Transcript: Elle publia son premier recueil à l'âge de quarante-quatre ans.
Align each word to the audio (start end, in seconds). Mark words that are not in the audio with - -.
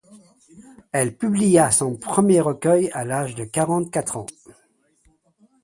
Elle 0.93 1.15
publia 1.15 1.69
son 1.69 1.95
premier 1.95 2.41
recueil 2.41 2.89
à 2.91 3.05
l'âge 3.05 3.35
de 3.35 3.43
quarante-quatre 3.45 4.17
ans. 4.17 4.25